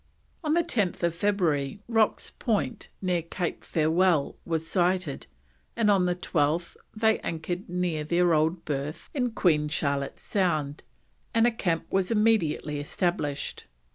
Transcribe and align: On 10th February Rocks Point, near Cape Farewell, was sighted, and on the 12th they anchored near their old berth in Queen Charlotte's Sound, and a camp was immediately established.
On 0.43 0.55
10th 0.55 1.13
February 1.13 1.79
Rocks 1.87 2.31
Point, 2.39 2.89
near 3.03 3.21
Cape 3.21 3.63
Farewell, 3.63 4.35
was 4.45 4.65
sighted, 4.65 5.27
and 5.75 5.91
on 5.91 6.07
the 6.07 6.15
12th 6.15 6.75
they 6.95 7.19
anchored 7.19 7.69
near 7.69 8.03
their 8.03 8.33
old 8.33 8.65
berth 8.65 9.11
in 9.13 9.29
Queen 9.29 9.67
Charlotte's 9.67 10.23
Sound, 10.23 10.81
and 11.35 11.45
a 11.45 11.51
camp 11.51 11.85
was 11.91 12.09
immediately 12.09 12.79
established. 12.79 13.67